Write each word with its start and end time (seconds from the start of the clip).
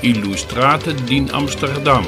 ilustrată 0.00 0.90
din 1.04 1.30
Amsterdam. 1.32 2.04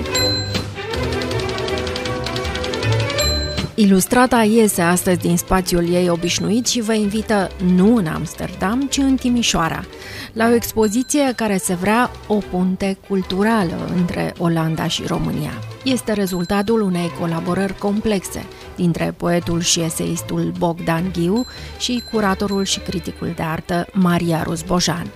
Ilustrata 3.74 4.42
iese 4.42 4.82
astăzi 4.82 5.18
din 5.18 5.36
spațiul 5.36 5.92
ei 5.92 6.08
obișnuit 6.08 6.66
și 6.66 6.80
vă 6.80 6.92
invită 6.92 7.50
nu 7.74 7.96
în 7.96 8.06
Amsterdam, 8.06 8.86
ci 8.90 8.96
în 8.96 9.16
Timișoara, 9.16 9.84
la 10.32 10.48
o 10.48 10.54
expoziție 10.54 11.32
care 11.36 11.56
se 11.56 11.74
vrea 11.74 12.10
o 12.26 12.34
punte 12.34 12.98
culturală 13.08 13.90
între 13.96 14.34
Olanda 14.38 14.86
și 14.86 15.02
România. 15.06 15.52
Este 15.84 16.12
rezultatul 16.12 16.80
unei 16.80 17.12
colaborări 17.20 17.78
complexe 17.78 18.46
dintre 18.76 19.14
poetul 19.16 19.60
și 19.60 19.80
eseistul 19.80 20.52
Bogdan 20.58 21.12
Ghiu 21.12 21.46
și 21.78 22.02
curatorul 22.10 22.64
și 22.64 22.78
criticul 22.78 23.32
de 23.36 23.42
artă 23.42 23.86
Maria 23.92 24.42
Rusbojan 24.42 25.06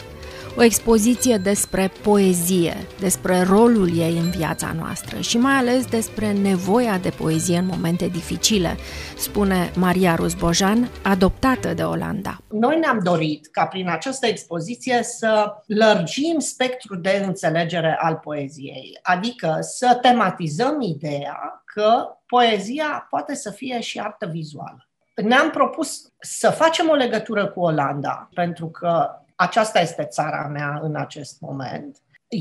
o 0.57 0.63
expoziție 0.63 1.37
despre 1.37 1.91
poezie, 2.03 2.75
despre 3.01 3.43
rolul 3.43 3.99
ei 3.99 4.19
în 4.19 4.31
viața 4.31 4.73
noastră 4.79 5.21
și 5.21 5.39
mai 5.39 5.53
ales 5.53 5.87
despre 5.87 6.33
nevoia 6.33 6.99
de 6.99 7.11
poezie 7.11 7.59
în 7.59 7.67
momente 7.67 8.07
dificile, 8.09 8.77
spune 9.17 9.71
Maria 9.75 10.15
Rusbojan, 10.15 10.89
adoptată 11.03 11.75
de 11.75 11.83
Olanda. 11.83 12.39
Noi 12.51 12.79
ne-am 12.79 13.01
dorit 13.03 13.47
ca 13.47 13.67
prin 13.67 13.89
această 13.89 14.27
expoziție 14.27 15.03
să 15.03 15.53
lărgim 15.67 16.39
spectrul 16.39 17.01
de 17.01 17.23
înțelegere 17.27 17.97
al 18.01 18.15
poeziei, 18.15 18.99
adică 19.03 19.57
să 19.61 19.99
tematizăm 20.03 20.81
ideea 20.81 21.63
că 21.65 22.05
poezia 22.27 23.07
poate 23.11 23.35
să 23.35 23.51
fie 23.51 23.81
și 23.81 23.99
artă 23.99 24.27
vizuală. 24.27 24.89
Ne-am 25.23 25.51
propus 25.51 26.13
să 26.21 26.51
facem 26.51 26.89
o 26.89 26.95
legătură 26.95 27.47
cu 27.47 27.61
Olanda, 27.61 28.29
pentru 28.35 28.67
că 28.67 29.09
aceasta 29.37 29.81
este 29.81 30.05
țara 30.05 30.47
mea 30.47 30.79
în 30.83 30.97
acest 30.97 31.41
moment. 31.41 31.97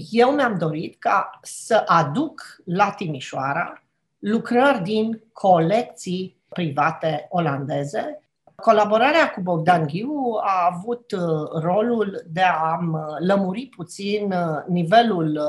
Eu 0.09 0.31
mi-am 0.31 0.57
dorit 0.57 0.99
ca 0.99 1.39
să 1.41 1.83
aduc 1.85 2.41
la 2.65 2.91
Timișoara 2.91 3.83
lucrări 4.19 4.83
din 4.83 5.23
colecții 5.33 6.37
private 6.49 7.25
olandeze 7.29 8.19
Colaborarea 8.55 9.31
cu 9.31 9.41
Bogdan 9.41 9.85
Ghiu 9.87 10.39
a 10.43 10.71
avut 10.73 11.11
uh, 11.11 11.61
rolul 11.61 12.23
de 12.27 12.41
a 12.41 12.79
uh, 12.81 12.99
lămuri 13.27 13.69
puțin 13.75 14.31
uh, 14.31 14.63
nivelul 14.67 15.39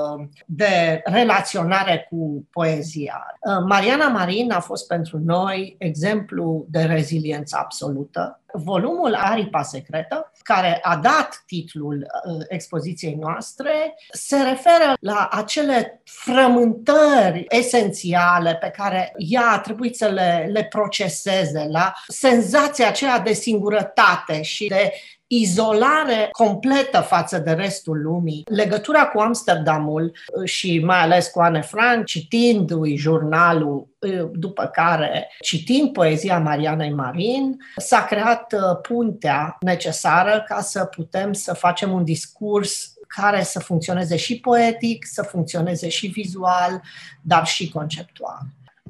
de 0.47 1.03
relaționare 1.05 2.07
cu 2.11 2.49
poezia. 2.51 3.39
Mariana 3.67 4.09
Marin 4.09 4.53
a 4.53 4.61
fost 4.61 4.87
pentru 4.87 5.19
noi 5.19 5.77
exemplu 5.79 6.67
de 6.69 6.83
reziliență 6.83 7.57
absolută. 7.61 8.41
Volumul 8.57 9.15
Aripa 9.15 9.63
Secretă, 9.63 10.33
care 10.43 10.79
a 10.83 10.97
dat 10.97 11.43
titlul 11.47 12.07
expoziției 12.49 13.15
noastre, 13.15 13.95
se 14.11 14.37
referă 14.37 14.97
la 15.01 15.29
acele 15.33 16.03
frământări 16.05 17.45
esențiale 17.49 18.55
pe 18.55 18.69
care 18.77 19.13
ea 19.17 19.51
a 19.51 19.59
trebuit 19.59 19.97
să 19.97 20.09
le, 20.09 20.49
le 20.53 20.65
proceseze, 20.65 21.67
la 21.71 21.93
senzația 22.07 22.89
aceea 22.89 23.19
de 23.19 23.33
singurătate 23.33 24.43
și 24.43 24.67
de 24.67 24.93
izolare 25.27 26.29
completă 26.31 27.01
față 27.01 27.39
de 27.39 27.53
restul 27.53 28.03
lumii, 28.03 28.45
legătura 28.49 29.07
cu 29.07 29.19
Amsterdamul 29.19 30.03
uh, 30.03 30.49
și 30.49 30.83
mai 30.85 30.99
ales 30.99 31.29
cu 31.29 31.41
Anne 31.41 31.61
Frank, 31.61 32.05
citindu-i 32.05 32.97
jurnalul, 32.97 33.89
uh, 33.99 34.29
după 34.33 34.65
care, 34.67 35.31
citind 35.41 35.93
poezia 35.93 36.39
Marianei 36.39 36.93
Marin, 36.93 37.57
s-a 37.77 38.05
creat 38.05 38.53
uh, 38.53 38.79
puntea 38.83 39.57
necesară 39.61 40.45
ca 40.49 40.61
să 40.61 40.85
putem 40.85 41.33
să 41.33 41.55
facem 41.55 41.93
un 41.93 42.05
discurs 42.05 42.95
care 43.07 43.43
să 43.43 43.61
funcționeze 43.61 44.17
și 44.17 44.41
poetic, 44.41 45.07
să 45.07 45.23
funcționeze 45.23 45.89
și 45.89 46.07
vizual, 46.07 46.83
dar 47.23 47.47
și 47.47 47.71
conceptual. 47.71 48.41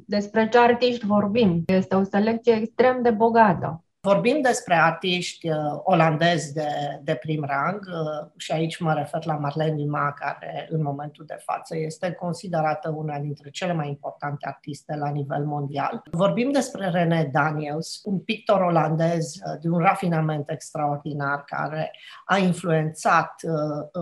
Despre 0.05 0.47
ce 0.51 0.57
artiști 0.57 1.05
vorbim? 1.05 1.63
Este 1.65 1.95
o 1.95 2.03
selecție 2.03 2.53
extrem 2.53 3.01
de 3.01 3.09
bogată. 3.09 3.81
Vorbim 3.99 4.41
despre 4.41 4.75
artiști 4.75 5.49
uh, 5.49 5.55
olandezi 5.83 6.53
de, 6.53 6.69
de 7.03 7.15
prim 7.15 7.43
rang 7.47 7.79
uh, 7.87 8.29
și 8.37 8.51
aici 8.51 8.79
mă 8.79 8.93
refer 8.93 9.25
la 9.25 9.33
Marlene 9.33 9.75
Dumas, 9.75 10.13
care 10.15 10.67
în 10.69 10.81
momentul 10.81 11.25
de 11.27 11.37
față 11.45 11.77
este 11.77 12.11
considerată 12.11 12.93
una 12.95 13.19
dintre 13.19 13.49
cele 13.49 13.73
mai 13.73 13.87
importante 13.87 14.47
artiste 14.47 14.95
la 14.95 15.09
nivel 15.09 15.45
mondial. 15.45 16.01
Vorbim 16.11 16.51
despre 16.51 16.89
René 16.89 17.29
Daniels, 17.31 18.01
un 18.03 18.19
pictor 18.19 18.61
olandez 18.61 19.33
uh, 19.33 19.59
de 19.61 19.69
un 19.69 19.79
rafinament 19.79 20.49
extraordinar 20.49 21.43
care 21.43 21.91
a 22.25 22.37
influențat 22.37 23.33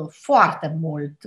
foarte 0.09 0.77
mult 0.79 1.17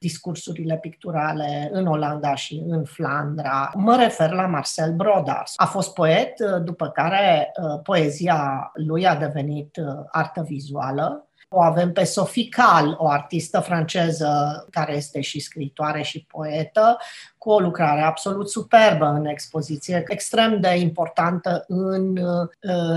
discursurile 0.00 0.76
picturale 0.76 1.68
în 1.72 1.86
Olanda 1.86 2.34
și 2.34 2.62
în 2.66 2.84
Flandra. 2.84 3.70
Mă 3.74 3.96
refer 3.96 4.30
la 4.30 4.46
Marcel 4.46 4.92
Brodars. 4.94 5.52
A 5.56 5.64
fost 5.64 5.94
poet, 5.94 6.40
după 6.64 6.88
care 6.88 7.52
poezia 7.82 7.99
poezia 8.00 8.70
lui 8.74 9.06
a 9.06 9.16
devenit 9.16 9.76
uh, 9.76 9.86
artă 10.10 10.42
vizuală. 10.48 11.24
O 11.48 11.60
avem 11.60 11.92
pe 11.92 12.04
Sophie 12.04 12.48
Cal, 12.48 12.96
o 12.98 13.08
artistă 13.08 13.60
franceză 13.60 14.66
care 14.70 14.96
este 14.96 15.20
și 15.20 15.40
scritoare 15.40 16.02
și 16.02 16.24
poetă, 16.24 16.98
cu 17.38 17.50
o 17.50 17.58
lucrare 17.58 18.00
absolut 18.00 18.50
superbă 18.50 19.06
în 19.06 19.26
expoziție, 19.26 20.04
extrem 20.08 20.60
de 20.60 20.76
importantă 20.76 21.64
în 21.68 22.16
uh, 22.16 22.48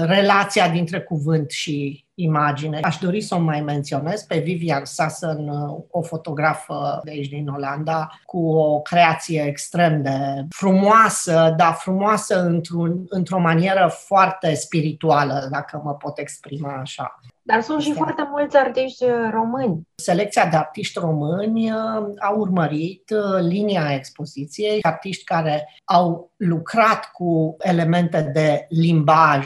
relația 0.06 0.70
dintre 0.70 1.02
cuvânt 1.02 1.50
și 1.50 2.06
imagine. 2.16 2.80
Aș 2.82 2.98
dori 2.98 3.22
să 3.22 3.36
o 3.36 3.40
mai 3.40 3.62
menționez 3.62 4.22
pe 4.22 4.40
Vivian 4.40 4.86
Sassen, 4.86 5.48
uh, 5.50 5.84
o 5.90 6.02
fotografă 6.02 7.02
de 7.04 7.12
aici 7.12 7.28
din 7.28 7.48
Olanda, 7.48 8.10
cu 8.26 8.48
o 8.48 8.82
creație 8.82 9.44
extrem 9.48 10.02
de 10.02 10.46
frumoasă, 10.50 11.54
dar 11.58 11.74
frumoasă 11.74 12.44
într-un, 12.44 13.06
într-o 13.10 13.40
manieră 13.40 13.92
foarte 14.06 14.54
spirituală, 14.54 15.48
dacă 15.52 15.82
mă 15.84 15.94
pot 15.94 16.18
exprima 16.18 16.74
așa. 16.74 17.20
Dar 17.46 17.62
sunt 17.62 17.82
și 17.82 17.94
foarte 17.94 18.28
mulți 18.32 18.58
artiști 18.58 19.04
uh, 19.04 19.12
români. 19.32 19.88
Selecția 19.96 20.46
de 20.46 20.56
artiști 20.56 21.00
români 21.00 21.72
uh, 21.72 21.78
a 22.20 22.30
urmărit 22.30 23.10
uh, 23.10 23.42
linia 23.42 23.94
expoziției, 23.94 24.80
artiști 24.82 25.24
care 25.24 25.70
au 25.84 26.32
lucrat 26.38 27.12
cu 27.12 27.56
elemente 27.60 28.22
de 28.34 28.66
limbaj 28.70 29.46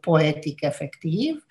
poetic 0.00 0.62
efectiv, 0.62 1.46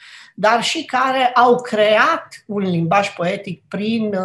dar 0.50 0.63
și 0.63 0.85
care 0.85 1.31
au 1.33 1.61
creat 1.61 2.28
un 2.47 2.61
limbaj 2.61 3.16
poetic 3.16 3.63
prin 3.67 4.16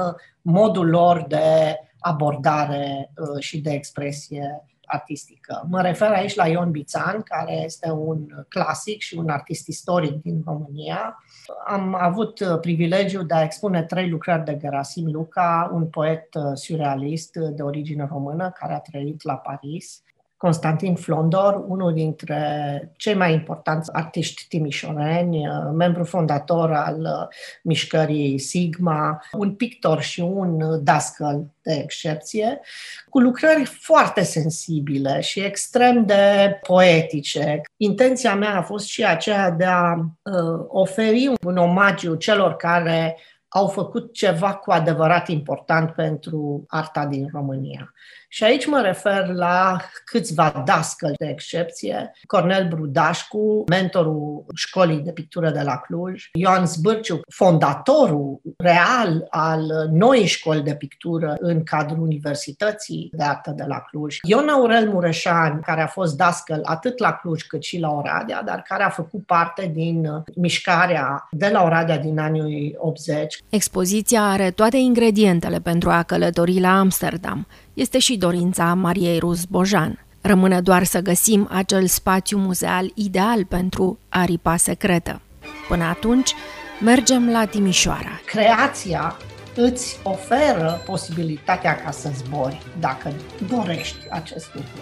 modul 0.43 0.89
lor 0.89 1.25
de 1.29 1.77
abordare 1.99 3.11
și 3.39 3.61
de 3.61 3.71
expresie 3.71 4.65
artistică. 4.85 5.67
Mă 5.69 5.81
refer 5.81 6.11
aici 6.11 6.35
la 6.35 6.47
Ion 6.47 6.71
Bițan, 6.71 7.23
care 7.23 7.53
este 7.53 7.91
un 7.91 8.27
clasic 8.49 9.01
și 9.01 9.15
un 9.15 9.29
artist 9.29 9.67
istoric 9.67 10.23
din 10.23 10.43
România. 10.47 11.23
Am 11.67 11.97
avut 12.01 12.59
privilegiul 12.61 13.27
de 13.27 13.35
a 13.35 13.43
expune 13.43 13.83
trei 13.83 14.09
lucrări 14.09 14.45
de 14.45 14.57
Gerasim 14.57 15.11
Luca, 15.11 15.71
un 15.73 15.87
poet 15.87 16.29
surrealist 16.55 17.35
de 17.35 17.63
origine 17.63 18.07
română 18.11 18.51
care 18.51 18.73
a 18.73 18.79
trăit 18.79 19.23
la 19.23 19.35
Paris 19.35 20.03
Constantin 20.41 20.95
Flondor, 20.95 21.65
unul 21.67 21.93
dintre 21.93 22.93
cei 22.97 23.15
mai 23.15 23.33
importanți 23.33 23.93
artiști 23.93 24.47
timișoreni, 24.49 25.49
uh, 25.49 25.71
membru 25.75 26.05
fondator 26.05 26.73
al 26.73 27.01
uh, 27.01 27.37
mișcării 27.63 28.39
Sigma, 28.39 29.23
un 29.33 29.55
pictor 29.55 30.01
și 30.03 30.21
un 30.21 30.85
dascăl 30.85 31.47
de 31.63 31.73
excepție, 31.83 32.61
cu 33.09 33.19
lucrări 33.19 33.65
foarte 33.65 34.23
sensibile 34.23 35.21
și 35.21 35.41
extrem 35.41 36.07
de 36.07 36.59
poetice. 36.67 37.61
Intenția 37.77 38.35
mea 38.35 38.57
a 38.57 38.63
fost 38.63 38.87
și 38.87 39.05
aceea 39.05 39.51
de 39.51 39.65
a 39.65 39.95
uh, 39.95 40.65
oferi 40.69 41.33
un 41.45 41.57
omagiu 41.57 42.15
celor 42.15 42.57
care 42.57 43.17
au 43.49 43.69
făcut 43.69 44.13
ceva 44.13 44.55
cu 44.55 44.71
adevărat 44.71 45.29
important 45.29 45.91
pentru 45.91 46.65
arta 46.69 47.07
din 47.07 47.29
România. 47.33 47.93
Și 48.33 48.45
aici 48.45 48.67
mă 48.67 48.81
refer 48.81 49.27
la 49.27 49.77
câțiva 50.05 50.63
dascăli 50.65 51.15
de 51.17 51.29
excepție. 51.29 52.13
Cornel 52.27 52.69
Brudașcu, 52.69 53.65
mentorul 53.69 54.45
școlii 54.55 54.99
de 54.99 55.13
pictură 55.13 55.51
de 55.51 55.61
la 55.63 55.77
Cluj, 55.77 56.29
Ioan 56.33 56.67
Zbârciu, 56.67 57.21
fondatorul 57.29 58.41
real 58.57 59.27
al 59.31 59.89
noii 59.93 60.27
școli 60.27 60.63
de 60.63 60.75
pictură 60.75 61.37
în 61.41 61.63
cadrul 61.63 62.03
Universității 62.03 63.11
de 63.13 63.23
Artă 63.23 63.53
de 63.57 63.65
la 63.67 63.81
Cluj, 63.81 64.19
Ion 64.23 64.49
Aurel 64.49 64.89
Mureșan, 64.89 65.61
care 65.61 65.83
a 65.83 65.87
fost 65.87 66.17
dascăl 66.17 66.61
atât 66.65 66.99
la 66.99 67.13
Cluj 67.13 67.43
cât 67.43 67.63
și 67.63 67.79
la 67.79 67.91
Oradea, 67.91 68.43
dar 68.43 68.63
care 68.69 68.83
a 68.83 68.89
făcut 68.89 69.27
parte 69.27 69.71
din 69.75 70.23
mișcarea 70.37 71.29
de 71.31 71.49
la 71.53 71.63
Oradea 71.63 71.99
din 71.99 72.19
anii 72.19 72.75
80. 72.79 73.39
Expoziția 73.49 74.23
are 74.23 74.51
toate 74.51 74.77
ingredientele 74.77 75.59
pentru 75.59 75.91
a 75.91 76.03
călători 76.03 76.61
la 76.61 76.79
Amsterdam 76.79 77.47
este 77.75 77.99
și 77.99 78.17
dorința 78.17 78.75
Mariei 78.75 79.19
Rus 79.19 79.45
Bojan. 79.45 80.05
Rămâne 80.21 80.61
doar 80.61 80.85
să 80.85 81.01
găsim 81.01 81.49
acel 81.53 81.87
spațiu 81.87 82.39
muzeal 82.39 82.91
ideal 82.95 83.45
pentru 83.45 83.99
aripa 84.09 84.57
secretă. 84.57 85.21
Până 85.69 85.85
atunci, 85.85 86.35
mergem 86.81 87.31
la 87.31 87.45
Timișoara. 87.45 88.21
Creația 88.25 89.17
îți 89.55 89.99
oferă 90.03 90.83
posibilitatea 90.87 91.77
ca 91.77 91.91
să 91.91 92.11
zbori, 92.15 92.63
dacă 92.81 93.13
dorești 93.49 93.97
acest 94.11 94.55
lucru. 94.55 94.81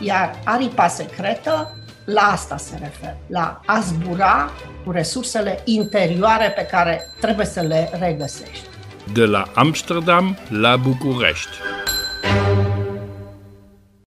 Iar 0.00 0.40
aripa 0.44 0.88
secretă 0.88 1.78
la 2.04 2.20
asta 2.20 2.56
se 2.56 2.78
referă, 2.80 3.16
la 3.26 3.60
a 3.66 3.80
zbura 3.80 4.50
cu 4.84 4.90
resursele 4.90 5.60
interioare 5.64 6.52
pe 6.56 6.66
care 6.70 7.00
trebuie 7.20 7.46
să 7.46 7.60
le 7.60 7.90
regăsești. 8.00 8.64
De 9.12 9.24
la 9.24 9.50
Amsterdam 9.54 10.38
la 10.48 10.76
București. 10.76 11.56